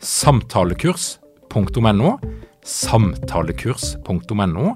[0.00, 2.10] samtalekurs.no,
[2.64, 4.66] samtalekurs.no,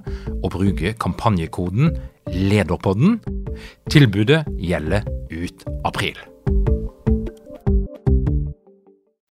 [0.44, 1.96] og bruke kampanjekoden
[2.28, 3.20] LEDERPODDEN.
[3.90, 5.02] Tilbudet gjelder
[5.32, 6.18] ut april.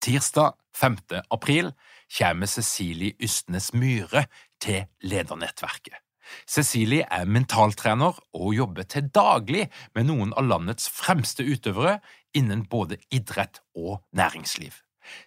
[0.03, 0.97] Tirsdag 5.
[1.31, 1.73] april
[2.19, 4.25] kommer Cecilie Ystnes Myhre
[4.61, 5.95] til Ledernettverket.
[6.49, 11.99] Cecilie er mentaltrener og jobber til daglig med noen av landets fremste utøvere
[12.34, 14.73] innen både idrett og næringsliv.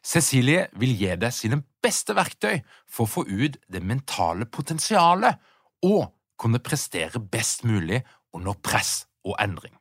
[0.04, 5.42] Cecilie vil gi deg sine beste verktøy for å få ut det mentale potensialet
[5.86, 8.02] og kunne prestere best mulig
[8.36, 9.76] under press og endring.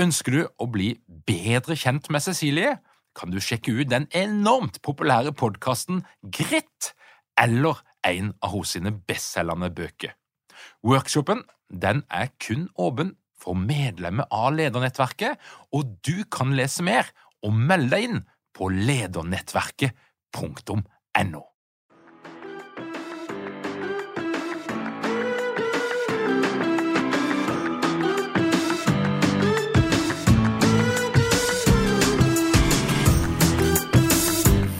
[0.00, 0.94] Ønsker du å bli
[1.28, 2.78] bedre kjent med Cecilie,
[3.12, 6.00] kan du sjekke ut den enormt populære podkasten
[6.32, 6.94] Gritt
[7.40, 10.14] eller en av hos sine bestselgende bøker.
[10.86, 15.38] Workshopen den er kun åpen for medlemmer av ledernettverket,
[15.74, 17.08] og du kan lese mer
[17.42, 18.20] og melde deg inn
[18.54, 21.42] på ledernettverket.no.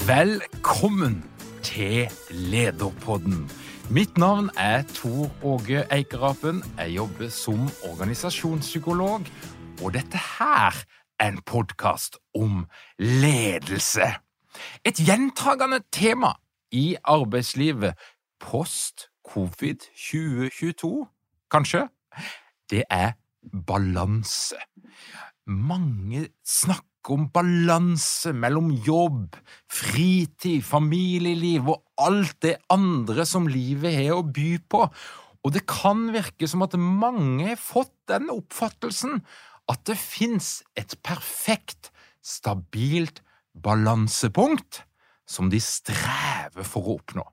[0.07, 1.25] Velkommen
[1.63, 3.51] til Lederpodden.
[3.91, 6.65] Mitt navn er Tor Åge Eikerapen.
[6.79, 9.21] Jeg jobber som organisasjonspsykolog,
[9.83, 12.65] og dette her er en podkast om
[12.99, 14.09] ledelse.
[14.85, 16.35] Et gjentagende tema
[16.75, 17.95] i arbeidslivet
[18.43, 21.07] post covid 2022,
[21.53, 21.87] kanskje,
[22.71, 23.15] det er
[23.69, 24.59] balanse.
[25.47, 29.37] Mange snakker om balanse mellom jobb,
[29.71, 34.85] fritid, familieliv og alt det andre som livet har å by på,
[35.43, 39.23] og det kan virke som at mange har fått den oppfattelsen
[39.71, 41.91] at det fins et perfekt,
[42.23, 43.23] stabilt
[43.55, 44.83] balansepunkt
[45.29, 47.25] som de strever for å oppnå.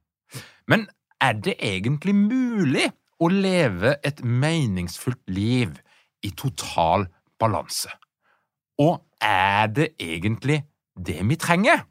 [0.70, 0.88] Men
[1.22, 2.88] er det egentlig mulig
[3.20, 5.80] å leve et meningsfullt liv
[6.24, 7.08] i total
[7.42, 7.92] balanse?
[8.80, 10.62] Og er det egentlig
[10.96, 11.84] det vi trenger?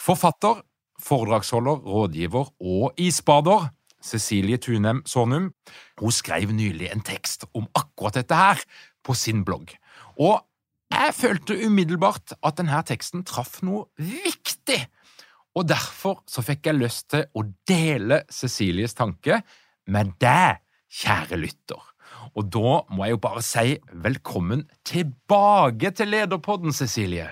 [0.00, 0.62] Forfatter,
[1.00, 3.68] foredragsholder, rådgiver og isbader
[4.04, 5.50] Cecilie Tunem Sånum
[6.00, 8.60] hun skrev nylig en tekst om akkurat dette her
[9.04, 9.74] på sin blogg.
[10.18, 10.40] Og
[10.94, 14.80] jeg følte umiddelbart at denne teksten traff noe viktig,
[15.54, 19.40] og derfor så fikk jeg lyst til å dele Cecilies tanke
[19.86, 20.60] med deg,
[20.94, 21.82] kjære lytter.
[22.34, 27.28] Og da må jeg jo bare si velkommen tilbake til Lederpodden, Cecilie.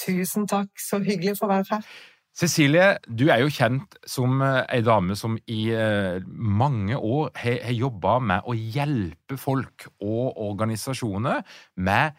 [0.00, 1.88] Tusen takk, så hyggelig for å være her.
[2.34, 7.70] Cecilie, du er jo kjent som eh, ei dame som i eh, mange år har,
[7.70, 11.44] jobba med å hjelpe folk og organisasjoner
[11.78, 12.18] med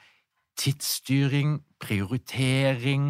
[0.55, 3.09] tidsstyring, prioritering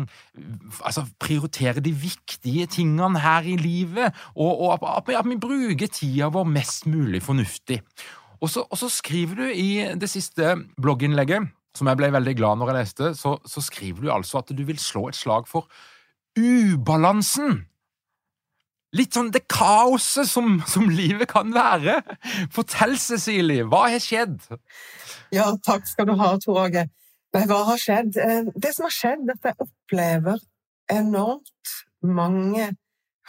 [0.82, 6.32] Altså prioritere de viktige tingene her i livet, og, og at, at vi bruker tida
[6.34, 7.84] vår mest mulig fornuftig.
[8.42, 12.58] Og så, og så skriver du i det siste blogginnlegget, som jeg ble veldig glad
[12.58, 15.70] når jeg leste, så, så skriver du altså at du vil slå et slag for
[16.40, 17.66] ubalansen.
[18.96, 22.00] Litt sånn det kaoset som, som, livet kan være.
[22.56, 24.38] Fortell, Cecilie, hva har skjedd?
[25.36, 26.86] Ja, takk skal du ha, Tor Åge.
[27.36, 28.16] Hva har skjedd?
[28.22, 30.40] Eh, det som har skjedd, er at jeg opplever
[30.92, 31.74] enormt
[32.06, 32.70] mange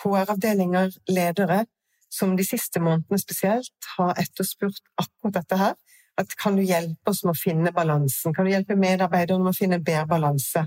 [0.04, 1.64] HR-avdelinger, ledere,
[2.12, 5.74] som de siste månedene spesielt har etterspurt akkurat dette her.
[6.16, 8.34] At kan du hjelpe oss med å finne balansen?
[8.36, 10.62] Kan du hjelpe medarbeiderne med å finne en bedre balanse?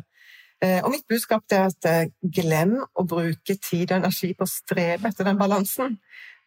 [0.60, 4.52] Eh, og mitt budskap er at eh, glem å bruke tid og energi på å
[4.52, 6.00] strebe etter den balansen.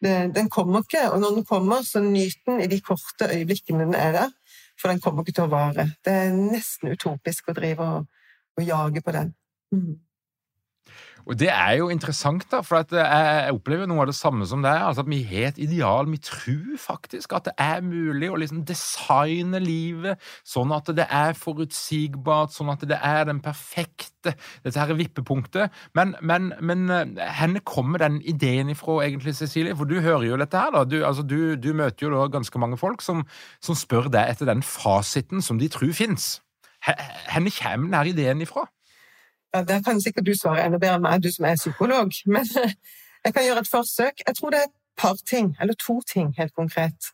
[0.03, 3.93] Den kommer ikke, og når den kommer, så nyt den i de korte øyeblikkene den
[3.95, 4.33] er der,
[4.75, 5.85] for den kommer ikke til å vare.
[6.03, 8.25] Det er nesten utopisk å drive og,
[8.59, 9.31] og jage på den.
[9.71, 9.93] Mm.
[11.23, 14.75] Og det er jo interessant, da, for jeg opplever noe av det samme som deg.
[14.75, 16.09] Altså at vi har et ideal.
[16.11, 21.37] Vi tror faktisk at det er mulig å liksom designe livet sånn at det er
[21.39, 24.09] forutsigbart, sånn at det er den perfekte
[24.63, 25.73] Dette her er vippepunktet.
[25.99, 29.75] Men, men, men hvor kommer den ideen ifra, egentlig, Cecilie?
[29.75, 30.85] For du hører jo dette her, da.
[30.87, 33.25] Du, altså, du, du møter jo da ganske mange folk som,
[33.63, 36.37] som spør deg etter den fasiten som de tror fins.
[36.87, 38.67] Hvor kommer denne ideen ifra?
[39.53, 42.13] Ja, Der kan sikkert du svare enda bedre enn meg, du som er psykolog.
[42.25, 42.47] Men
[43.25, 44.23] jeg kan gjøre et forsøk.
[44.27, 47.11] Jeg tror det er et par ting, eller to ting helt konkret,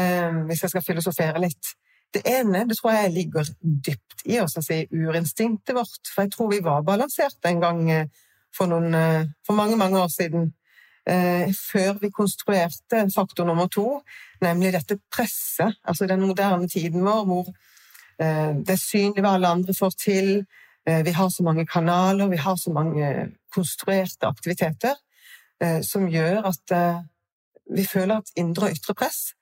[0.00, 1.74] um, hvis jeg skal filosofere litt.
[2.14, 6.12] Det ene det tror jeg ligger dypt i oss, altså i urinstinktet vårt.
[6.14, 8.06] For jeg tror vi var balansert en gang eh,
[8.56, 10.54] for, noen, eh, for mange, mange år siden.
[11.72, 14.02] Før vi konstruerte faktor nummer to,
[14.44, 17.46] nemlig dette presset, altså den moderne tiden vår hvor
[18.18, 20.67] det er synlig hva alle andre får til, Eh,
[21.04, 24.94] vi har så mange kanaler, vi har så mange konstruerte aktiviteter
[25.62, 27.00] eh, som gjør at eh,
[27.74, 29.32] vi føler et indre og ytre press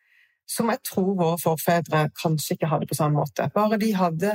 [0.47, 3.49] som jeg tror våre forfedre kanskje ikke hadde på samme måte.
[3.55, 4.33] Bare de hadde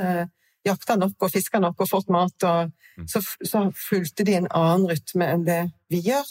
[0.68, 3.08] jakta nok og fiska nok og fått mat, og mm.
[3.08, 5.62] så, så fulgte de en annen rytme enn det
[5.92, 6.28] vi gjør.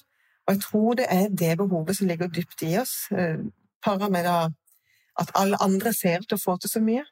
[0.46, 3.08] Og jeg tror det er det behovet som ligger dypt i oss,
[3.84, 7.06] para med at alle andre ser ut til å få til så mye.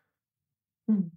[0.93, 1.09] Mm.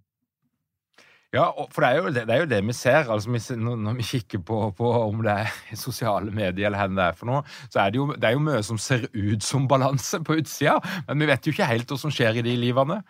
[1.32, 3.08] Ja, for det er, jo det, det er jo det, vi ser.
[3.08, 5.52] altså Når vi kikker på, på, om det er
[5.86, 8.42] sosiale medier eller hva det er for noe, så er det, jo, det er jo
[8.44, 10.76] mye som ser ut som balanse på utsida.
[11.08, 13.00] Men vi vet jo ikke helt hva som skjer i de livene.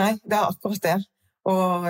[0.00, 0.96] Nei, det er akkurat det.
[1.44, 1.84] Og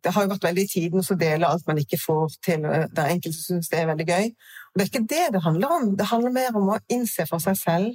[0.00, 2.64] det har jo vært veldig i tiden å dele alt man ikke får til.
[2.64, 4.30] Det er enkelte som syns det er veldig gøy.
[4.32, 5.90] Og det er ikke det det handler om.
[6.00, 7.92] Det handler mer om å innse for seg selv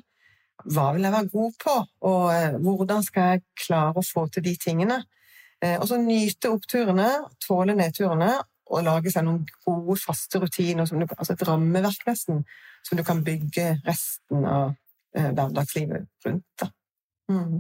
[0.70, 1.74] hva vil jeg være god på,
[2.06, 5.00] og eh, hvordan skal jeg klare å få til de tingene.
[5.62, 7.10] Eh, og så nyte oppturene,
[7.46, 8.34] tåle nedturene
[8.72, 12.46] og lage seg noen gode, faste rutiner, du, altså et rammeverk nesten,
[12.88, 14.72] som du kan bygge resten av
[15.18, 16.66] eh, hverdagslivet rundt.
[17.32, 17.60] Mm.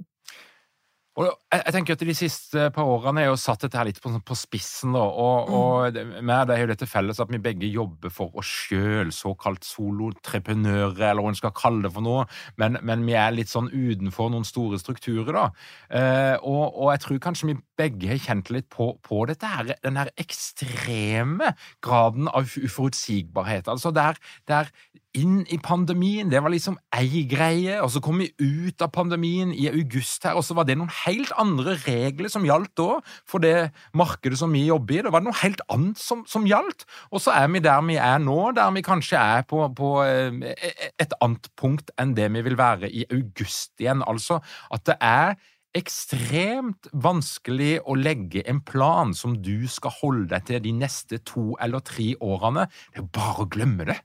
[1.19, 4.11] Og jeg tenker at De siste par årene har jo satt dette her litt på,
[4.23, 4.93] på spissen.
[4.95, 5.57] Da, og, mm.
[5.57, 9.67] og med det er jo dette felles at vi begge jobber for oss sjøl, såkalt
[9.67, 12.23] solotreprenører, eller hva en skal kalle det for noe.
[12.61, 15.33] Men, men, vi er litt sånn utenfor noen store strukturer.
[15.35, 15.45] da.
[15.91, 19.75] Eh, og, og, jeg tror kanskje vi begge har kjent litt på, på dette her,
[19.83, 21.51] den her ekstreme
[21.83, 23.67] graden av uforutsigbarhet.
[23.71, 24.71] Altså der, der
[25.17, 29.51] inn i pandemien, det var liksom ei greie, og så kom vi ut av pandemien
[29.51, 33.43] i august her, og så var det noen helt andre regler som gjaldt da, for
[33.43, 35.03] det markedet som vi jobber i.
[35.05, 38.19] Det var noe helt annet som, som gjaldt, og så er vi der vi er
[38.23, 40.67] nå, der vi kanskje er på, på eh,
[41.01, 44.05] et annet punkt enn det vi vil være i august igjen.
[44.07, 44.39] Altså
[44.71, 45.35] at det er
[45.77, 51.51] ekstremt vanskelig å legge en plan som du skal holde deg til de neste to
[51.63, 52.67] eller tre årene.
[52.91, 53.99] Det er bare å glemme det.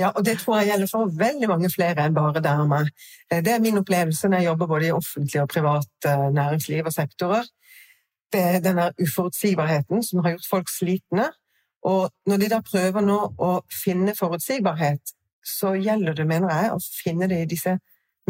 [0.00, 2.88] Ja, og det tror jeg gjelder for veldig mange flere enn bare dermed.
[3.30, 6.88] Eh, det er min opplevelse når jeg jobber både i offentlig og privat eh, næringsliv
[6.88, 7.48] og sektorer.
[8.32, 11.28] Det er denne uforutsigbarheten som har gjort folk slitne.
[11.84, 13.52] Og når de da prøver nå å
[13.84, 17.76] finne forutsigbarhet, så gjelder det, mener jeg, å finne det i disse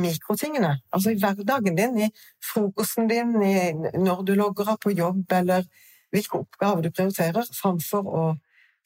[0.01, 0.79] mikrotingene.
[0.93, 2.09] Altså i hverdagen din, i
[2.53, 5.69] frokosten din, i når du logger av på jobb, eller
[6.13, 8.25] hvilke oppgaver du prioriterer, framfor å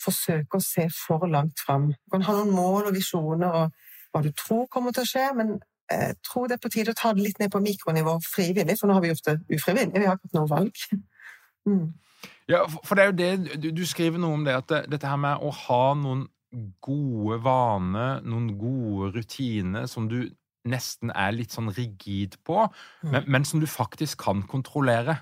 [0.03, 1.91] forsøke å se for langt fram.
[1.93, 5.27] Du kan ha noen mål og visjoner og hva du tror kommer til å skje,
[5.37, 5.57] men
[5.91, 8.89] jeg tror det er på tide å ta det litt ned på mikronivå frivillig, for
[8.89, 9.93] nå har vi gjort det ufrivillig.
[9.95, 10.87] Vi har ikke hatt noe valg.
[11.67, 11.87] Mm.
[12.51, 15.11] Ja, for det er jo det du, du skriver noe om det, at det, dette
[15.11, 16.27] her med å ha noen
[16.83, 20.21] gode vaner, noen gode rutiner som du
[20.67, 23.11] nesten er litt sånn rigid på, mm.
[23.13, 25.21] men, men, som du faktisk kan kontrollere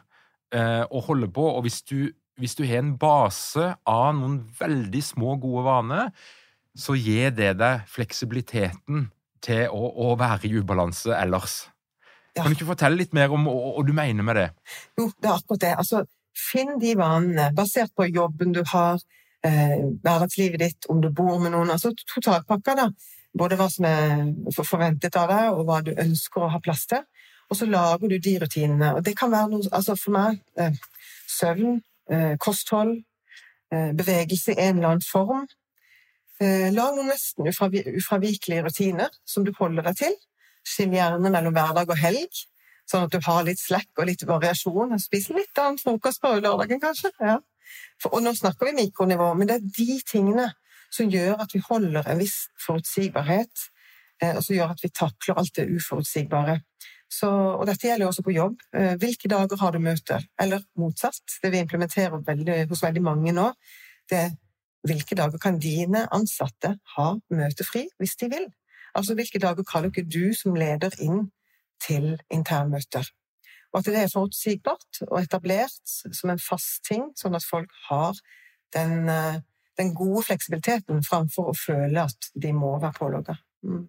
[0.54, 1.44] eh, og holde på.
[1.56, 6.10] Og hvis du hvis du har en base av noen veldig små, gode vaner,
[6.74, 9.08] så gir det deg fleksibiliteten
[9.44, 11.64] til å, å være i ubalanse ellers.
[12.34, 12.42] Ja.
[12.42, 14.48] Kan du ikke fortelle litt mer om hva du mener med det?
[14.98, 15.74] Jo, det er akkurat det.
[15.84, 16.02] Altså,
[16.34, 18.98] finn de vanene basert på jobben du har,
[19.46, 21.70] eh, hverdagslivet ditt, om du bor med noen.
[21.70, 22.88] Altså totalpakka, da.
[23.38, 27.06] Både hva som er forventet av deg, og hva du ønsker å ha plass til.
[27.50, 28.94] Og så lager du de rutinene.
[28.96, 30.74] Og det kan være noe Altså for meg eh,
[31.30, 31.82] søvn,
[32.38, 32.98] kosthold,
[33.72, 35.46] eh, bevegelse i en eller annen form.
[36.40, 40.16] Eh, lag noen nesten ufravikelige rutiner som du holder deg til.
[40.66, 42.40] Skill gjerne mellom hverdag og helg,
[42.90, 44.96] sånn at du har litt slekk og litt variasjon.
[45.00, 47.12] Spis litt annen frokost på lørdagen, kanskje.
[47.20, 47.38] Ja.
[48.00, 50.50] For, og nå snakker vi mikronivå, men det er de tingene
[50.94, 53.70] som gjør at vi holder en viss forutsigbarhet,
[54.24, 56.60] og som gjør at vi takler alt det uforutsigbare.
[57.14, 58.58] Så, og dette gjelder også på jobb.
[58.74, 60.24] Eh, hvilke dager har du møter?
[60.40, 63.50] Eller motsatt, det vi implementerer veldig, hos veldig mange nå,
[64.10, 64.32] det er
[64.84, 68.48] hvilke dager kan dine ansatte ha møtefri hvis de vil?
[68.94, 71.28] Altså hvilke dager kaller ikke du som leder inn
[71.82, 73.08] til internmøter?
[73.72, 78.14] Og at det er forutsigbart og etablert som en fast ting, sånn at folk har
[78.76, 79.40] den, eh,
[79.78, 83.38] den gode fleksibiliteten framfor å føle at de må være pålogga.
[83.66, 83.88] Mm.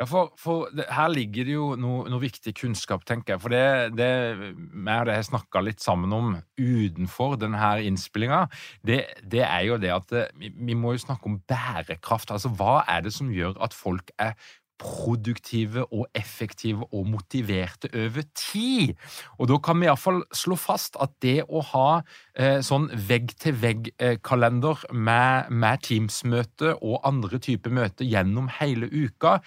[0.00, 3.42] Ja, for, for det, Her ligger det jo noe, noe, viktig kunnskap, tenker jeg.
[3.42, 3.64] For det,
[3.98, 4.06] det
[4.40, 8.46] og det har snakka litt sammen om utenfor denne innspillinga,
[8.86, 12.32] det, det, er jo det at vi, vi må jo snakke om bærekraft.
[12.32, 14.32] Altså, Hva er det som gjør at folk er
[14.80, 18.94] produktive og effektive og motiverte over tid.
[19.36, 21.88] Og da kan vi iallfall slå fast at det å ha
[22.32, 29.40] eh, sånn vegg-til-vegg-kalender med, med Teams-møte og andre typer møter gjennom hele uka,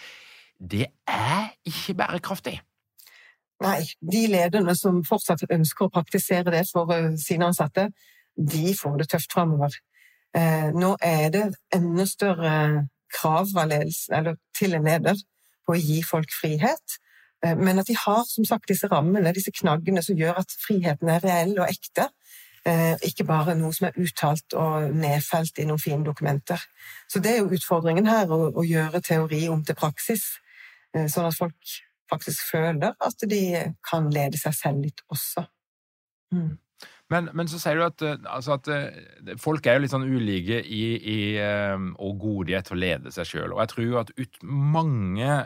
[0.71, 2.61] det er ikke bærekraftig.
[3.63, 7.89] Nei, de lederne som fortsatt ønsker å praktisere det for eh, sine ansatte,
[8.35, 9.77] de får det tøft framover.
[10.35, 12.53] Eh, nå er det enda større
[13.13, 13.51] krav
[14.57, 15.19] til en leder
[15.63, 16.97] på å gi folk frihet,
[17.45, 21.13] eh, men at de har som sagt disse rammene, disse knaggene som gjør at friheten
[21.13, 22.09] er reell og ekte.
[23.03, 26.61] Ikke bare noe som er uttalt og nedfelt i noen fine dokumenter.
[27.11, 30.23] Så det er jo utfordringen her, å gjøre teori om til praksis.
[30.93, 31.77] Eh, sånn at folk
[32.11, 33.43] faktisk føler at de
[33.85, 35.45] kan lede seg selv litt også.
[36.35, 36.51] Mm.
[37.11, 40.07] Men, men, så sier du at, eh, altså at, eh, folk er jo litt sånn
[40.07, 41.19] ulike i, i
[41.97, 43.55] og gode til å lede seg sjøl.
[43.55, 45.41] Og jeg tror at ut, mange,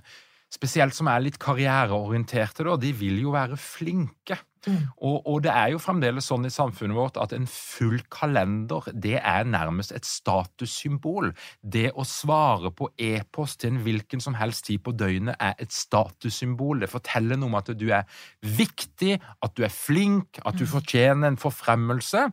[0.53, 4.39] spesielt som er litt karriereorienterte, da, de vil jo være flinke.
[4.65, 4.87] Mm.
[4.97, 9.17] Og, og, det er jo fremdeles sånn i samfunnet vårt at en full kalender det
[9.19, 11.31] er nærmest et statussymbol.
[11.61, 15.73] Det å svare på e-post til en hvilken som helst tid på døgnet er et
[15.75, 16.81] statussymbol.
[16.83, 18.07] Det forteller noe om at du er
[18.41, 20.73] viktig, at du er flink, at du mm.
[20.73, 22.27] fortjener en forfremmelse.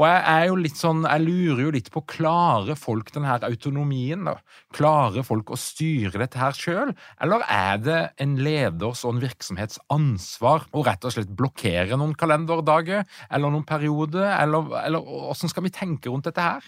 [0.00, 4.24] Og jeg er jo litt sånn, jeg lurer jo litt på klarer folk denne autonomien.
[4.24, 4.36] da?
[4.72, 9.80] Klarer folk å styre dette her sjøl, eller er det en leders og en virksomhets
[9.92, 15.64] ansvar å rett og slett blokkere noen kalenderdager eller noen perioder, eller, eller hvordan skal
[15.64, 16.64] vi tenke rundt dette her?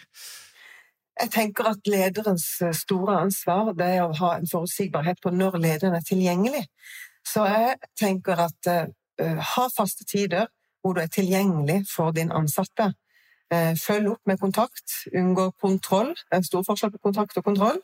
[1.21, 5.95] Jeg tenker at lederens store ansvar det er å ha en forutsigbarhet på når lederen
[5.95, 6.65] er tilgjengelig.
[7.27, 10.49] Så jeg tenker at uh, ha faste tider
[10.83, 12.93] hvor du er tilgjengelig for din ansatte.
[13.53, 16.15] Uh, følg opp med kontakt, unngå kontroll.
[16.17, 17.79] Det er en stor forskjell på kontakt og kontroll.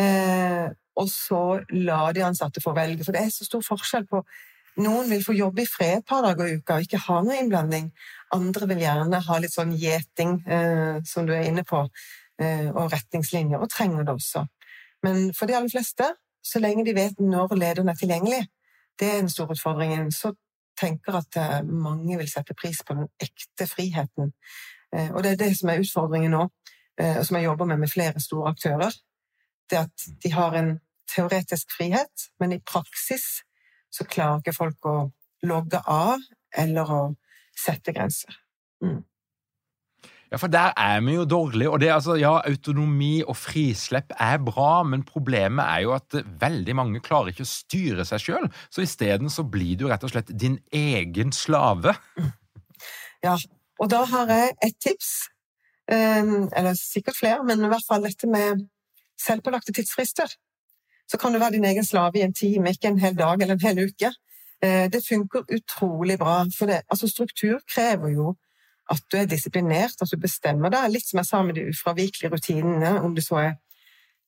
[0.00, 4.22] Uh, og så la de ansatte få velge, for det er så stor forskjell på
[4.80, 7.36] Noen vil få jobbe i fred et par dager i uka og ikke ha noe
[7.36, 7.90] innblanding.
[8.32, 11.86] Andre vil gjerne ha litt sånn gjeting, eh, som du er inne på,
[12.42, 14.40] og retningslinjer, og trenger det også.
[15.04, 16.08] Men for de aller fleste,
[16.42, 18.40] så lenge de vet når lederen er tilgjengelig,
[18.98, 20.08] det er den store utfordringen.
[20.10, 20.32] Så
[20.80, 21.38] tenker at
[21.68, 24.32] mange vil sette pris på den ekte friheten
[24.96, 26.48] Eh, og det er det som er utfordringen nå,
[27.00, 28.92] eh, og som jeg jobber med med flere store aktører.
[29.70, 30.80] Det at de har en
[31.16, 33.42] teoretisk frihet, men i praksis
[33.92, 34.96] så klarer ikke folk å
[35.46, 36.20] logge av
[36.56, 37.00] eller å
[37.58, 38.36] sette grenser.
[38.82, 39.02] Mm.
[40.32, 41.70] Ja, for der er vi jo dårlige.
[41.70, 46.76] Og det altså, ja, autonomi og frislepp er bra, men problemet er jo at veldig
[46.78, 48.48] mange klarer ikke å styre seg sjøl.
[48.72, 51.92] Så isteden så blir du rett og slett din egen slave.
[53.22, 53.36] Ja,
[53.78, 55.10] og da har jeg et tips,
[55.92, 58.64] ehm, eller sikkert flere, men i hvert fall dette med
[59.20, 60.32] selvpålagte tidsfrister.
[61.12, 63.58] Så kan du være din egen slave i en time, ikke en hel dag eller
[63.58, 64.08] en hel uke.
[64.64, 68.32] Eh, det funker utrolig bra, for det, altså struktur krever jo
[68.90, 70.88] at du er disiplinert, at du bestemmer deg.
[70.92, 73.52] Litt som jeg sa med de ufravikelige rutinene, om det så er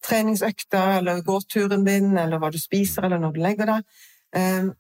[0.05, 3.95] treningsøkta eller gåturen din, eller hva du spiser, eller når du legger deg.
[4.37, 4.73] Ehm,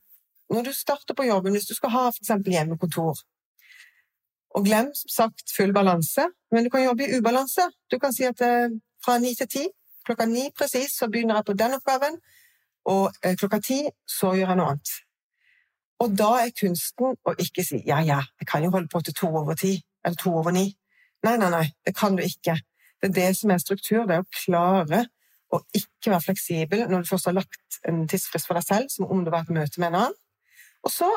[0.52, 2.34] når du starter på jobben, hvis du skal ha f.eks.
[2.56, 3.22] hjemmekontor,
[4.54, 7.64] og glem som sagt full balanse, men du kan jobbe i ubalanse.
[7.90, 9.64] Du kan si at eh, fra ni til ti,
[10.06, 12.20] klokka ni presis, så begynner jeg på den oppgaven,
[12.92, 14.94] og eh, klokka ti så gjør jeg noe annet.
[16.04, 19.16] Og da er kunsten å ikke si ja, ja, jeg kan jo holde på til
[19.16, 20.68] to over ti, eller to over ni.
[21.24, 22.58] Nei, nei, nei, det kan du ikke.
[23.00, 25.04] Det er det som er struktur, det er å klare
[25.54, 29.08] å ikke være fleksibel når du først har lagt en tidsfrist for deg selv, som
[29.08, 30.18] om det var et møte med en annen.
[30.84, 31.08] Og så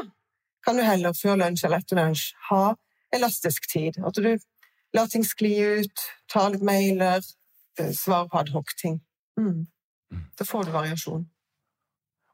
[0.63, 2.62] kan du heller før lunsj eller etter lunsj ha
[3.15, 4.00] elastisk tid.
[4.06, 4.38] At du
[4.96, 7.24] lar ting skli ut, tar litt mailer,
[7.79, 9.01] eh, svarer på adhoc-ting.
[9.39, 9.65] Mm.
[10.13, 10.24] mm.
[10.43, 11.25] Får du variasjon.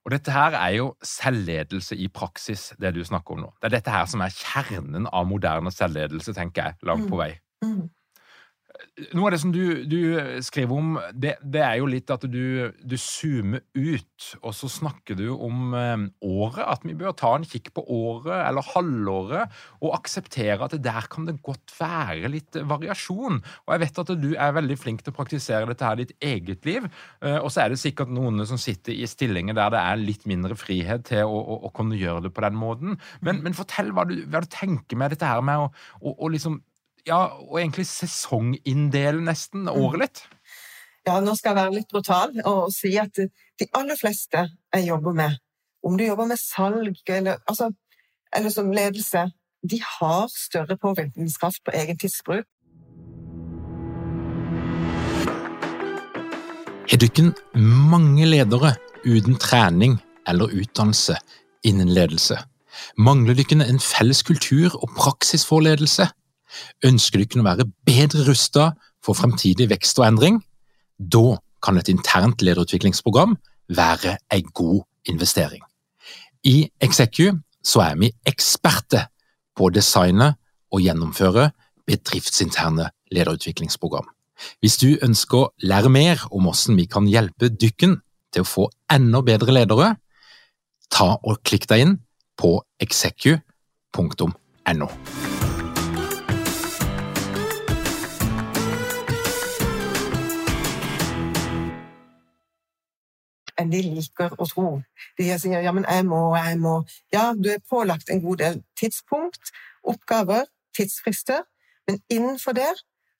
[0.04, 3.52] Og dette her er jo selvledelse i praksis, det du snakker om nå.
[3.62, 7.22] Det er dette her som er kjernen av moderne selvledelse, tenker jeg, langt på mm.
[7.22, 7.30] vei.
[7.64, 7.86] Mm.
[9.13, 9.98] Noe av det som du, du
[10.46, 15.18] skriver om, det, det, er jo litt at du, du, zoomer ut, og så snakker
[15.18, 16.62] du om eh, året.
[16.65, 21.30] At vi bør ta en kikk på året eller halvåret, og akseptere at der kan
[21.30, 23.42] det godt være litt variasjon.
[23.65, 26.27] Og jeg vet at du er veldig flink til å praktisere dette her i ditt
[26.34, 26.89] eget liv.
[27.22, 30.27] Eh, og så er det sikkert noen som sitter i stillinger der det er litt
[30.30, 32.98] mindre frihet til å, å, å kunne gjøre det på den måten.
[33.22, 36.62] Men, men fortell hva du, hva du, tenker med dette her med å, å, liksom
[37.08, 40.24] ja, og egentlig sesonginndele nesten året litt?
[41.04, 45.16] Ja, nå skal jeg være litt brutal og si at de aller fleste jeg jobber
[45.18, 45.36] med,
[45.84, 47.74] om du jobber med salg eller, altså,
[48.36, 49.26] eller som ledelse,
[49.64, 52.48] de har større påvirkningskraft på egen tidsbruk.
[56.94, 57.30] Har dere
[57.60, 61.18] mange ledere uten trening eller utdannelse
[61.68, 62.40] innen ledelse?
[62.96, 66.08] Mangler dere en felles kultur og praksis for ledelse?
[66.86, 70.42] Ønsker du kunne være bedre rustet for fremtidig vekst og endring?
[71.00, 73.38] Da kan et internt lederutviklingsprogram
[73.70, 75.64] være en god investering.
[76.44, 77.32] I Execu
[77.80, 79.08] er vi eksperter
[79.56, 80.34] på å designe
[80.74, 81.52] og gjennomføre
[81.88, 84.08] bedriftsinterne lederutviklingsprogram.
[84.60, 88.00] Hvis du ønsker å lære mer om hvordan vi kan hjelpe dykken
[88.34, 89.94] til å få enda bedre ledere,
[90.92, 91.96] ta og klikk deg inn
[92.40, 94.34] på execu.no.
[103.60, 104.68] enn de liker å tro.
[105.20, 106.80] De sier ja, men jeg må, jeg må.
[107.14, 111.44] Ja, du er pålagt en god del tidspunkt, oppgaver, tidsfrister,
[111.88, 112.72] men innenfor det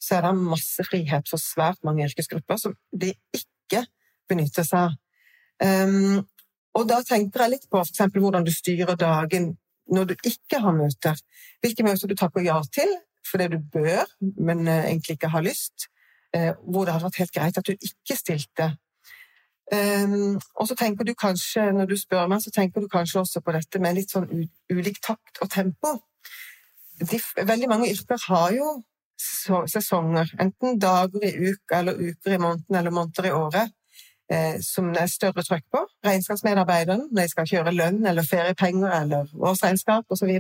[0.04, 3.86] så er det masse frihet for svært mange yrkesgrupper som de ikke
[4.30, 4.98] benytter seg.
[5.63, 6.24] Um,
[6.74, 8.02] og da tenker jeg litt på f.eks.
[8.18, 9.54] hvordan du styrer dagen
[9.94, 11.20] når du ikke har møter.
[11.63, 12.92] Hvilke møter du takker ja til
[13.24, 15.88] fordi du bør, men uh, egentlig ikke har lyst.
[16.36, 18.74] Uh, hvor det hadde vært helt greit at du ikke stilte
[19.72, 23.41] Um, og så tenker du kanskje, når du spør meg, så tenker du kanskje også
[23.41, 24.27] på dette med litt sånn
[24.70, 25.96] ulik takt og tempo.
[27.00, 28.74] De, veldig mange yrker har jo
[29.72, 33.72] sesonger, enten dager i uka eller uker i måneden eller måneder i året,
[34.32, 35.84] eh, som det er større trøkk på.
[36.05, 40.34] Regnskapsmedarbeideren når de skal kjøre lønn eller feriepenger eller årsregnskap osv.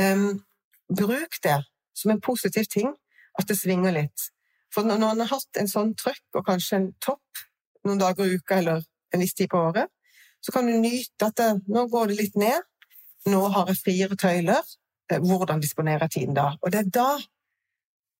[0.00, 0.28] Um,
[0.88, 1.60] bruk det
[1.94, 2.94] som en positiv ting
[3.38, 4.30] at det svinger litt.
[4.74, 7.44] For når en har hatt en sånn trøkk og kanskje en topp
[7.84, 9.90] noen dager i uka eller en viss tid på året,
[10.44, 12.64] så kan du nyte at det, nå går det litt ned,
[13.32, 14.74] nå har jeg friere tøyler,
[15.10, 16.50] eh, hvordan disponerer jeg tiden da?
[16.60, 17.10] Og det er da,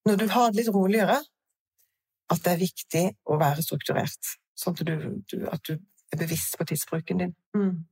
[0.09, 1.19] når du har det litt roligere,
[2.33, 4.95] at det er viktig å være strukturert, sånn at du,
[5.29, 7.35] du, at du er bevisst på tidsbruken din.
[7.57, 7.85] Mm.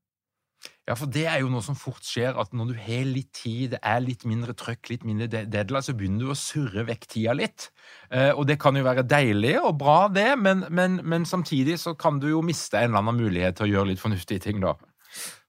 [0.90, 3.76] Ja, for det er jo noe som fort skjer, at når du har litt tid,
[3.76, 7.34] det er litt mindre trøkk, litt mindre deadline, så begynner du å surre vekk tida
[7.38, 7.68] litt.
[8.10, 11.94] Eh, og det kan jo være deilig og bra, det, men, men, men, samtidig så
[11.94, 14.74] kan du jo miste en eller annen mulighet til å gjøre litt fornuftige ting, da.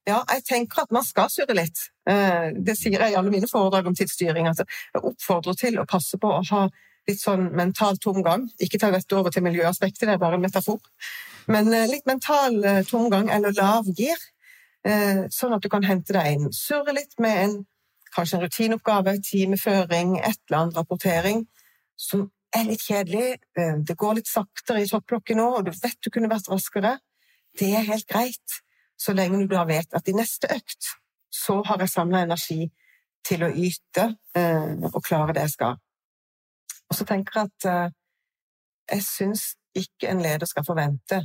[0.06, 1.82] Ja, jeg tenker at man skal surre litt.
[2.06, 4.52] Eh, det sier jeg i alle mine foredrag om tidsstyring.
[4.52, 6.68] Altså, jeg oppfordrer til å passe på å ha
[7.10, 8.46] litt sånn mental tomgang.
[8.62, 10.78] Ikke ta dette over til miljøaspektet, det er bare en metafor.
[11.50, 14.43] Men eh, litt mental tomgang eller lav gir Eh,
[14.84, 16.50] sånn at du kan hente deg inn.
[16.52, 17.54] Surre litt med en,
[18.16, 21.46] kanskje en rutineoppgave, timeføring, et eller annet rapportering
[22.00, 23.40] som er litt kjedelig.
[23.58, 26.98] Eh, det går litt saktere i topplokket nå, og du vet du kunne vært raskere.
[27.60, 28.60] Det er helt greit,
[28.98, 30.94] så lenge du da vet at i neste økt
[31.34, 32.68] så har jeg samla energi
[33.26, 35.80] til å yte eh, og klare det jeg skal.
[36.90, 37.94] Og så tenker jeg at
[38.92, 41.24] jeg syns ikke en leder skal forvente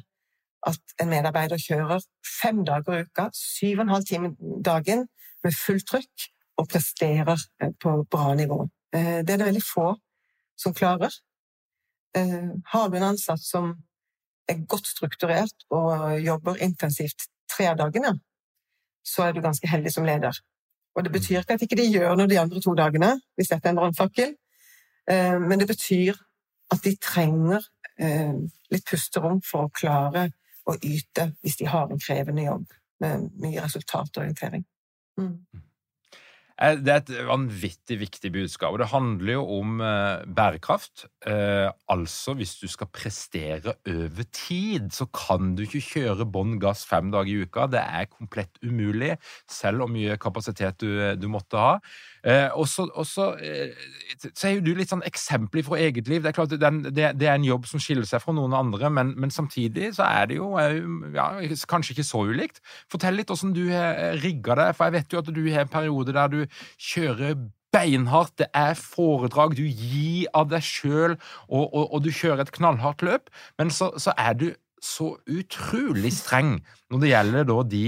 [0.66, 2.02] at en medarbeider kjører
[2.40, 5.06] fem dager i uka, syv og en halv time dagen,
[5.44, 8.68] med fullt trykk, og presterer eh, på bra nivå.
[8.94, 9.92] Eh, det er det veldig få
[10.58, 11.12] som klarer.
[12.16, 13.74] Eh, har du en ansatt som
[14.48, 18.16] er godt strukturert og jobber intensivt tre av dagene,
[19.06, 20.34] så er du ganske heldig som leder.
[20.96, 23.68] Og det betyr ikke at ikke de gjør noe de andre to dagene, hvis dette
[23.68, 24.32] er en brannfakkel,
[25.08, 26.16] men det betyr
[26.74, 27.64] at de trenger
[28.72, 30.26] litt pusterom for å klare
[30.68, 34.64] å yte hvis de har en krevende jobb med mye resultatorientering.
[35.18, 35.64] Mm.
[36.58, 38.72] Eh, det er et vanvittig viktig budskap.
[38.72, 41.06] og Det handler jo om eh, bærekraft.
[41.26, 46.84] Eh, altså, hvis du skal prestere over tid, så kan du ikke kjøre bånn gass
[46.88, 47.68] fem dager i uka.
[47.70, 49.16] Det er komplett umulig,
[49.50, 51.78] selv hvor mye kapasitet du, du måtte ha.
[52.26, 52.66] Eh, og
[53.06, 53.74] så eh,
[54.44, 56.22] er jo du litt sånn eksempel fra eget liv.
[56.24, 58.90] Det er klart det, det, det, er en jobb som skiller seg fra noen andre,
[58.90, 60.80] men, men samtidig så er det jo eh,
[61.14, 61.30] ja,
[61.70, 62.62] kanskje ikke så ulikt.
[62.90, 65.76] Fortell litt hvordan du har rigga deg, for jeg vet jo at du har en
[65.78, 66.42] periode der du
[66.90, 67.38] kjører
[67.72, 72.54] beinhardt, det er foredrag, du gir av deg sjøl, og, og, og, du kjører et
[72.54, 73.28] knallhardt løp,
[73.60, 74.48] men så, så, er du
[74.80, 77.84] så utrolig streng når det gjelder da de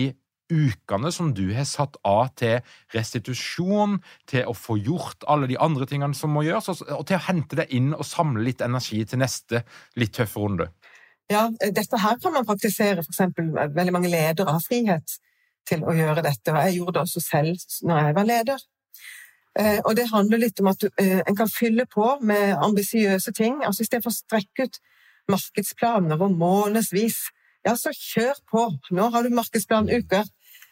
[0.51, 2.59] ukene som du har satt av til
[2.95, 3.99] restitusjon,
[4.31, 7.59] til å få gjort alle de andre tingene som må gjøres, og til å hente
[7.63, 9.65] deg inn og samle litt energi til neste
[10.01, 10.71] litt tøffe runde.
[11.31, 13.05] Ja, dette her kan man praktisere.
[13.05, 15.19] For eksempel, veldig mange ledere har frihet
[15.69, 18.63] til å gjøre dette, og jeg gjorde det også selv når jeg var leder.
[19.59, 23.59] Eh, og det handler litt om at eh, en kan fylle på med ambisiøse ting.
[23.67, 24.81] altså I stedet for å strekke ut
[25.31, 27.19] markedsplaner over månedsvis,
[27.67, 28.67] ja, så kjør på.
[28.97, 30.29] Nå har du markedsplanuker.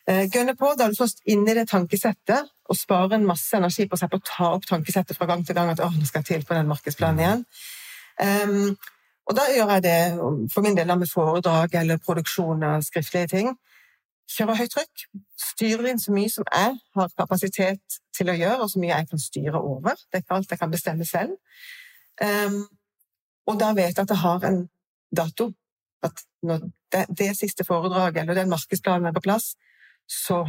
[0.09, 0.73] Eh, gønne på.
[0.79, 4.11] Da er du først inne i det tankesettet og sparer en masse energi på seg
[4.12, 5.71] på å ta opp tankesettet fra gang til gang.
[5.71, 7.44] at å, nå skal jeg til på den markedsplanen igjen.
[8.18, 8.77] Um,
[9.29, 9.99] og da gjør jeg det
[10.53, 13.53] for min del med foredrag eller produksjon av skriftlige ting
[14.29, 15.05] kjører høyt trykk,
[15.40, 19.09] styrer inn så mye som jeg har kapasitet til å gjøre, og så mye jeg
[19.12, 19.97] kan styre over.
[20.09, 21.38] Det er ikke alt jeg kan bestemme selv.
[22.21, 22.61] Um,
[23.49, 24.61] og da vet jeg at jeg har en
[25.16, 25.53] dato.
[26.05, 26.21] At
[26.92, 29.55] det, det siste foredraget eller den markedsplanen er på plass,
[30.09, 30.44] så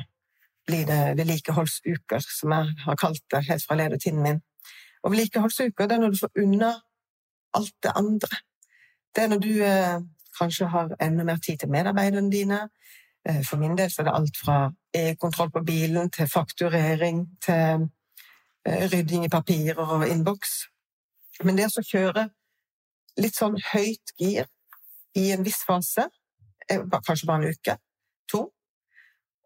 [0.67, 4.41] blir det vedlikeholdsuker, som jeg har kalt det helt fra ledertiden min.
[5.03, 6.73] Og vedlikeholdsuker det er når du får unna
[7.57, 8.41] alt det andre.
[9.15, 10.01] Det er når du eh,
[10.39, 12.67] kanskje har enda mer tid til medarbeiderne dine,
[13.27, 14.57] Eh, for min del så er det alt fra
[14.95, 17.89] e-kontroll på bilen til fakturering til
[18.65, 20.53] eh, rydding i papirer og innboks.
[21.43, 22.29] Men det å kjøre
[23.19, 24.47] litt sånn høyt gir
[25.15, 26.07] i en viss fase,
[26.69, 27.75] kanskje bare en uke,
[28.29, 28.45] to,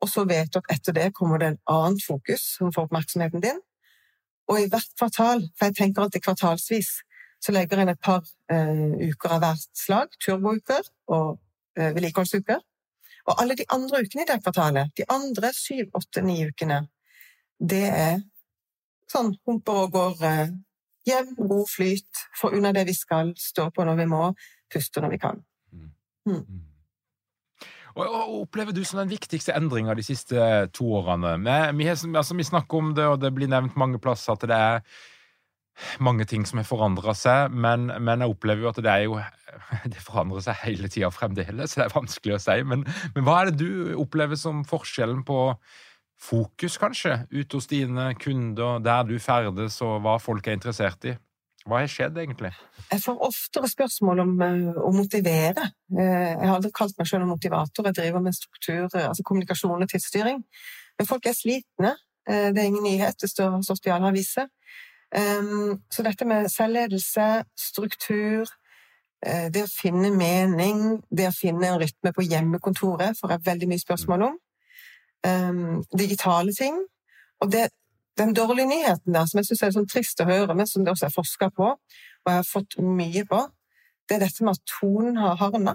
[0.04, 3.44] og så vet du at etter det kommer det en annet fokus som får oppmerksomheten
[3.44, 3.62] din.
[4.52, 6.90] Og i hvert kvartal, for jeg tenker alltid kvartalsvis,
[7.44, 11.40] så legger inn et par eh, uker av hvert slag, turbouker og
[11.80, 12.60] eh, vedlikeholdsuker.
[13.24, 16.82] Og alle de andre ukene i det kvartalet, de andre syv, åtte, ni ukene,
[17.60, 18.20] det er
[19.12, 20.54] sånn humper og går eh,
[21.08, 24.28] jevn, god flyt, få unna det vi skal, stå på når vi må,
[24.72, 25.44] puste når vi kan.
[26.28, 26.73] Mm.
[27.94, 30.38] Og, og Opplever du som den viktigste endringa de siste
[30.74, 31.38] to årene?
[31.78, 34.86] Vi, altså, vi snakker om det, og det blir nevnt mange plasser at det er
[36.04, 39.18] mange ting som har forandra seg, men, men, jeg opplever jo at det er jo
[39.94, 42.60] Det forandrer seg hele tida fremdeles, så det er vanskelig å si.
[42.68, 45.40] Men, men, hva er det du opplever som forskjellen på
[46.24, 51.18] fokus, kanskje, ute hos dine kunder, der du ferdes, og hva folk er interessert i?
[51.64, 52.52] Hva har skjedd, egentlig?
[52.90, 55.70] Jeg får oftere spørsmål om eh, å motivere.
[55.96, 57.88] Eh, jeg har aldri kalt meg selv en motivator.
[57.88, 60.42] Jeg driver med struktur, eh, altså kommunikasjon og tidsstyring.
[61.00, 61.94] Men folk er slitne.
[62.28, 63.18] Det er ingen nyhet.
[63.20, 64.46] Det står stått i alle aviser.
[65.12, 67.26] Um, så dette med selvledelse,
[67.60, 68.48] struktur,
[69.24, 73.84] det å finne mening, det å finne en rytme på hjemmekontoret, får jeg veldig mye
[73.84, 74.38] spørsmål om.
[75.28, 76.80] Um, digitale ting.
[77.44, 77.68] Og det,
[78.20, 80.94] den dårlige nyheten der, som jeg syns er sånn trist å høre, men som det
[80.94, 83.42] også er forska på, og jeg har fått mye på,
[84.08, 85.74] det er dette med at tonen har hardna.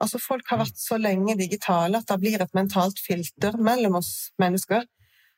[0.00, 4.30] Altså, folk har vært så lenge digitale at det blir et mentalt filter mellom oss
[4.40, 4.84] mennesker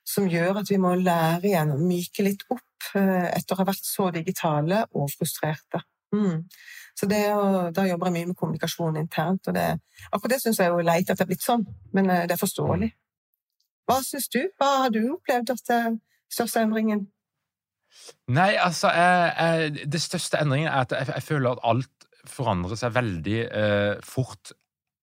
[0.07, 2.63] som gjør at vi må lære igjen å myke litt opp
[2.95, 5.83] Eh, etter å ha vært så digitale og frustrerte.
[6.15, 6.45] Mm.
[6.97, 7.21] Så det,
[7.75, 9.47] Da jobber jeg mye med kommunikasjon internt.
[9.47, 9.79] og det,
[10.11, 12.45] Akkurat det syns jeg er leit at det er blitt sånn, men eh, det er
[12.45, 12.91] forståelig.
[13.85, 14.49] Hva syns du?
[14.57, 15.99] Hva har du opplevd at er
[16.29, 17.07] største endringen?
[18.29, 22.77] Nei, altså jeg, jeg, Det største endringen er at jeg, jeg, føler at alt forandrer
[22.77, 24.53] seg veldig eh, fort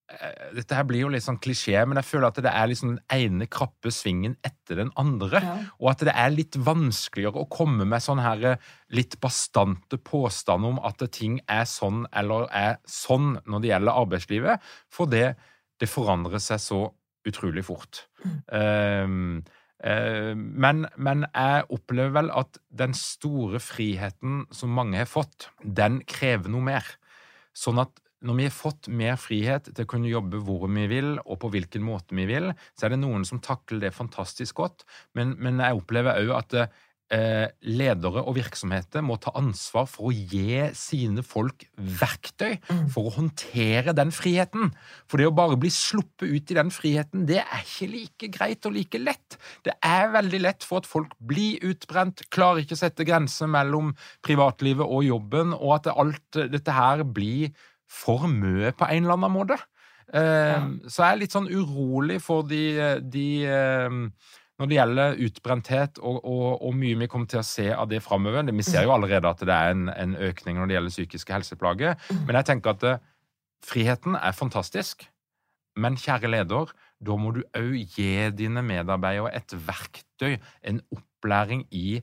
[0.07, 2.93] Eh, dette her blir jo litt sånn klisjé, men jeg føler at det er liksom
[2.93, 5.41] den ene krappe svingen etter den andre.
[5.43, 5.57] Ja.
[5.81, 10.77] Og at det er litt vanskeligere å komme med sånne her eh, litt bastante påstander
[10.77, 15.27] om at ting er sånn eller er sånn når det gjelder arbeidslivet, for det,
[15.83, 16.81] det forandrer seg så
[17.27, 18.05] utrolig fort.
[18.23, 18.37] Mm.
[18.47, 26.01] Um, men, men jeg opplever vel at den store friheten som mange har fått, den
[26.09, 26.89] krever noe mer.
[27.57, 31.17] Sånn at når vi har fått mer frihet til å kunne jobbe hvor vi vil,
[31.25, 34.87] og på hvilken måte vi vil, så er det noen som takler det fantastisk godt.
[35.19, 36.73] Men, men jeg opplever òg at eh,
[37.07, 42.81] ledere og virksomheter må ta ansvar for å gi sine folk verktøy mm.
[42.91, 44.73] for å håndtere den friheten.
[45.07, 48.67] For det å bare bli sluppet ut i den friheten, det er ikke like greit
[48.67, 49.39] og like lett.
[49.63, 53.95] Det er veldig lett for at folk blir utbrent, klarer ikke å sette grenser mellom
[54.27, 57.55] privatlivet og jobben, og at alt dette her blir
[57.87, 59.61] for mye på en eller annen måte.
[60.07, 60.79] Uh.
[60.87, 62.63] Så jeg er litt sånn urolig for de,
[63.03, 63.97] de uh,
[64.57, 68.01] Når det gjelder utbrenthet og, og, og, mye vi kommer til å se av det
[68.05, 68.47] framover.
[68.57, 71.99] Vi ser jo allerede at det er en, en økning når det gjelder psykiske helseplager.
[72.25, 73.03] Men jeg tenker at uh,
[73.65, 75.05] friheten er fantastisk.
[75.77, 76.73] Men kjære leder,
[77.05, 82.01] da må du òg gi dine medarbeidere et verktøy, en opplæring i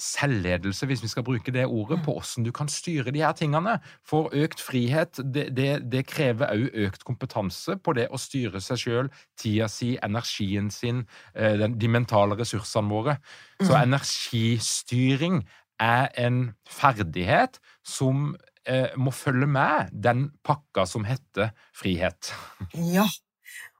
[0.00, 3.78] selvledelse, hvis vi skal bruke det ordet, på hvordan du kan styre de her tingene.
[4.06, 8.82] For økt frihet, det, det, det krever også økt kompetanse på det å styre seg
[8.84, 13.18] sjøl, tida si, energien sin, eh, den, de mentale ressursene våre.
[13.60, 13.80] Så mm.
[13.82, 15.42] energistyring
[15.80, 18.34] er en ferdighet som
[18.68, 22.32] eh, må følge med den pakka som heter frihet.
[22.74, 23.06] Ja,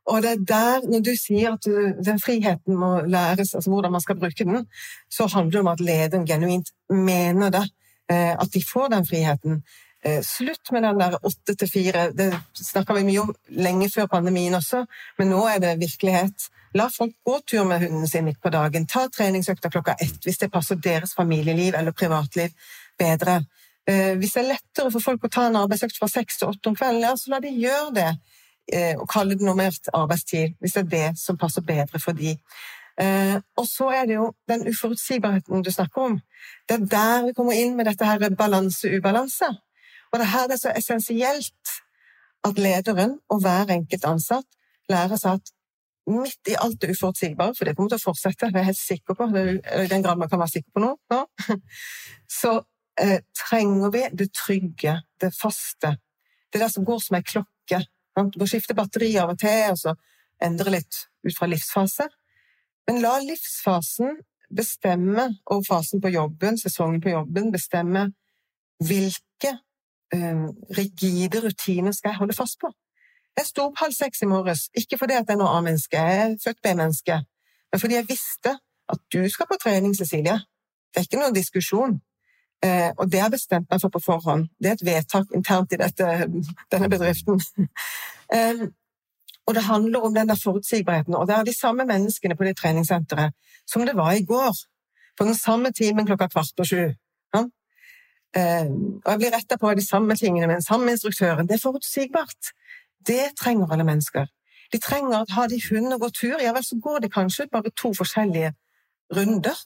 [0.09, 1.67] og det er der, når du sier at
[2.05, 4.65] den friheten må læres, altså hvordan man skal bruke den,
[5.11, 7.67] så handler det om at lederen genuint mener det.
[8.11, 9.63] Eh, at de får den friheten.
[10.05, 12.11] Eh, slutt med den der åtte til fire.
[12.17, 14.85] Det snakka vi mye om lenge før pandemien også,
[15.19, 16.49] men nå er det virkelighet.
[16.75, 18.87] La folk gå tur med hunden sin midt på dagen.
[18.87, 22.51] Ta treningsøkta klokka ett hvis det passer deres familieliv eller privatliv
[22.99, 23.43] bedre.
[23.87, 26.73] Eh, hvis det er lettere for folk å ta en arbeidsøkt fra seks til åtte
[26.73, 28.11] om kvelden, så la de gjøre det
[28.71, 32.37] å eh, kalle det normert arbeidstid, hvis det er det som passer bedre for de.
[33.01, 36.19] Eh, og så er det jo den uforutsigbarheten du snakker om.
[36.69, 39.49] Det er der vi kommer inn med dette her balanse-ubalanse.
[40.11, 41.77] Og det er her det er så essensielt
[42.45, 44.47] at lederen og hver enkelt ansatt
[44.91, 45.53] lærer seg at
[46.11, 48.81] midt i alt det uforutsigbare, for det kommer til å fortsette, det er jeg helt
[48.81, 51.21] sikker på, i den grad man kan være sikker på noe, nå,
[52.41, 52.55] så
[53.01, 55.95] eh, trenger vi det trygge, det faste.
[56.51, 57.50] Det der som går som ei klokke,
[58.29, 59.95] du må skifte batteri av og til, og så
[60.43, 62.07] endre litt ut fra livsfase.
[62.89, 64.21] Men la livsfasen
[64.57, 68.09] bestemme, og fasen på jobben, sesongen på jobben, bestemme
[68.83, 69.53] hvilke
[70.15, 70.47] eh,
[70.79, 72.73] rigide rutiner skal jeg holde fast på.
[73.39, 76.37] Jeg sto opp halv seks i morges, ikke fordi jeg er noe A-menneske, jeg er
[76.43, 77.21] født B-menneske,
[77.71, 78.57] men fordi jeg visste
[78.91, 80.41] at du skal på trening, Cecilie.
[80.91, 82.01] Det er ikke noen diskusjon.
[82.65, 84.49] Eh, og det har jeg bestemt meg for på forhånd.
[84.61, 86.09] Det er et vedtak internt i dette,
[86.73, 87.41] denne bedriften.
[88.37, 88.67] eh,
[89.47, 91.15] og det handler om den der forutsigbarheten.
[91.15, 93.33] Og det er de samme menneskene på det treningssenteret
[93.67, 94.57] som det var i går.
[95.19, 96.83] På den samme timen klokka kvart på sju.
[97.35, 97.45] Ja?
[98.37, 98.69] Eh,
[99.05, 101.49] og jeg blir retta på de samme tingene med den samme instruktøren.
[101.49, 102.53] Det er forutsigbart.
[103.07, 104.27] Det trenger alle mennesker.
[104.73, 107.49] De trenger å ha de hundene og gå tur, ja vel, så går det kanskje
[107.51, 108.53] bare to forskjellige
[109.17, 109.57] runder.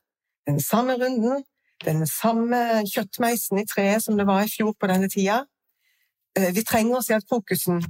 [0.49, 1.45] Den samme runden,
[1.85, 5.45] den samme kjøttmeisen i treet som det var i fjor på denne tida.
[6.39, 7.83] Eh, vi trenger å se at fokusen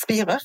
[0.00, 0.42] spirer.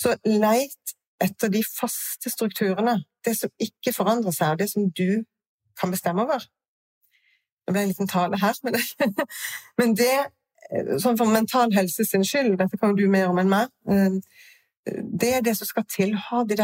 [0.00, 5.24] Så leit etter de faste strukturene, det som ikke forandrer seg, og det som du
[5.80, 6.46] kan bestemme over.
[7.66, 8.84] Det ble en liten tale her, men det,
[9.80, 13.52] men det eh, sånn for mental helse sin skyld, dette kan du mer om enn
[13.52, 14.20] meg, eh,
[14.88, 16.16] det er det som skal til.
[16.16, 16.56] Ha de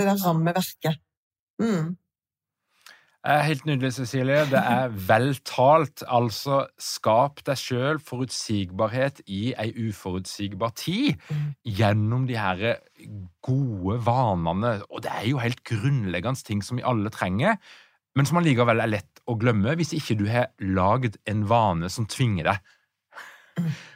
[0.00, 0.96] det der rammeverket.
[1.60, 1.96] Mm.
[3.20, 4.46] Helt nydelig, Cecilie.
[4.48, 6.04] Det er vel talt.
[6.08, 11.20] Altså, skap deg sjøl forutsigbarhet i ei uforutsigbar tid
[11.68, 12.80] gjennom de her
[13.44, 14.78] gode vanene.
[14.88, 17.60] Og det er jo helt grunnleggende ting som vi alle trenger,
[18.16, 22.08] men som allikevel er lett å glemme hvis ikke du har lagd en vane som
[22.08, 22.76] tvinger deg.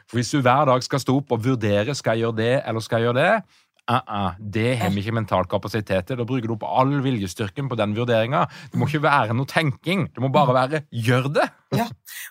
[0.05, 2.83] For hvis du hver dag skal stå opp og vurdere skal jeg gjøre det eller
[2.85, 6.17] skal jeg gjøre det, Uh -uh, det har vi ikke mental kapasitet til.
[6.17, 8.45] Da bruker du opp all viljestyrken på den vurderinga.
[8.71, 10.07] Det må ikke være noe tenking.
[10.15, 11.49] Det må bare være 'gjør det'.
[11.77, 11.87] Ja,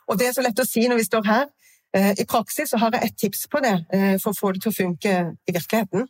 [0.09, 1.47] og det er så lett å si når vi står her.
[1.95, 4.73] Eh, I praksis har jeg et tips på det eh, for å få det til
[4.73, 5.13] å funke
[5.47, 6.09] i virkeligheten.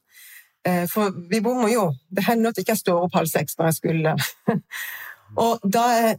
[0.64, 1.90] Eh, for vi bommer jo.
[2.08, 4.16] Det hender at jeg ikke står opp halv seks når jeg skulle.
[5.44, 6.16] Og da er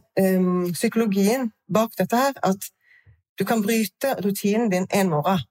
[0.76, 2.70] psykologien bak dette her at
[3.38, 5.42] du kan bryte rutinen din en morgen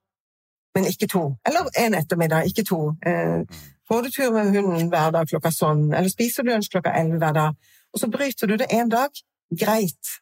[0.75, 1.23] men ikke to.
[1.47, 2.81] Eller en ettermiddag, ikke to.
[3.05, 3.41] Eh,
[3.88, 7.21] får du tur med hunden hver dag klokka sånn, eller spiser du lunsj klokka elleve
[7.23, 9.11] hver dag, og så bryter du det én dag,
[9.61, 10.15] greit.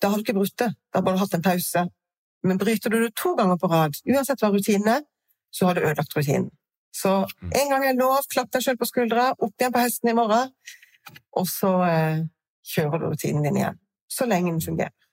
[0.00, 1.86] Da har du ikke brutt det, da har du hatt en pause.
[2.46, 5.02] Men bryter du det to ganger på rad, uansett hva rutinen er,
[5.52, 6.50] så har du ødelagt rutinen.
[6.96, 7.52] Så mm.
[7.60, 10.52] en gang er lov, klapp deg sjøl på skuldra, opp igjen på hesten i morgen,
[11.36, 12.22] og så eh,
[12.64, 13.80] kjører du rutinen din igjen.
[14.08, 15.05] Så lenge den fungerer.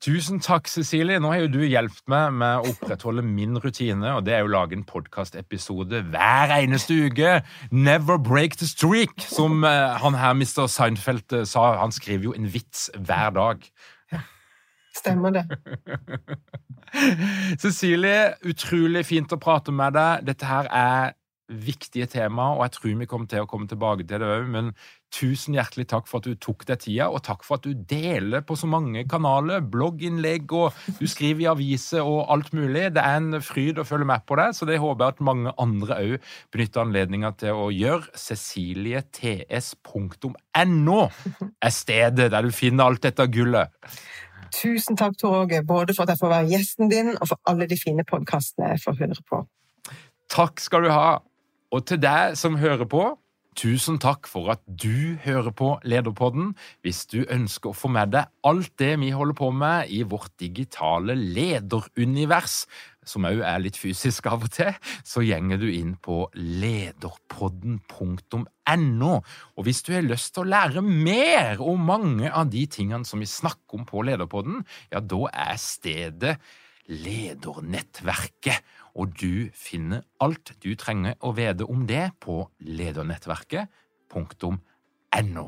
[0.00, 1.20] Tusen takk, Cecilie.
[1.20, 4.50] Nå har jo du hjulpet meg med å opprettholde min rutine, og det er jo
[4.50, 7.36] å lage en podkastepisode hver eneste uke.
[7.70, 10.66] Never break the streak, som uh, han her Mr.
[10.70, 11.72] Seinfeld uh, sa.
[11.82, 13.66] Han skriver jo en vits hver dag.
[14.96, 15.44] Stemmer det.
[17.62, 20.26] Cecilie, utrolig fint å prate med deg.
[20.26, 21.12] Dette her er
[21.50, 24.46] viktige tema, og jeg tror vi kommer til å komme tilbake til det òg.
[24.50, 24.66] Men
[25.10, 28.40] tusen hjertelig takk for at du tok deg tida, og takk for at du deler
[28.46, 29.60] på så mange kanaler.
[29.72, 30.68] Blogginnlegg, og
[31.00, 32.84] du skriver i aviser og alt mulig.
[32.94, 35.48] Det er en fryd å følge med på deg, så det håper jeg at mange
[35.60, 36.14] andre òg
[36.54, 38.06] benytter anledninga til å gjøre.
[38.14, 41.00] Ceciliets.no
[41.60, 43.68] er stedet der du finner alt dette gullet.
[44.54, 47.64] Tusen takk, Tor Åge, både for at jeg får være gjesten din, og for alle
[47.70, 49.36] de fine podkastene jeg får høre på.
[50.30, 51.18] Takk skal du ha.
[51.70, 53.04] Og til deg som hører på,
[53.58, 56.54] Tusen takk for at du hører på Lederpodden.
[56.86, 60.30] Hvis du ønsker å få med deg alt det vi holder på med i vårt
[60.38, 62.66] digitale lederunivers,
[63.02, 69.14] som òg er litt fysisk av og til, så gjenger du inn på lederpodden.no.
[69.58, 73.20] Og hvis du har lyst til å lære mer om mange av de tingene som
[73.20, 74.62] vi snakker om på Lederpodden,
[74.94, 76.38] ja, da er stedet
[76.90, 78.64] Ledernettverket,
[79.00, 85.46] og du finner alt du trenger å vite om det på ledernettverket.no.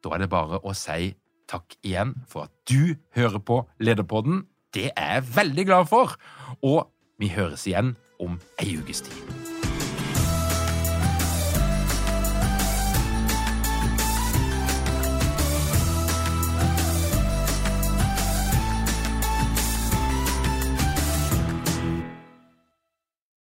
[0.00, 1.14] Da er det bare å si
[1.50, 4.46] takk igjen for at du hører på Lederpodden.
[4.74, 6.14] Det er jeg veldig glad for,
[6.62, 6.90] og
[7.20, 9.49] vi høres igjen om ei ukes tid.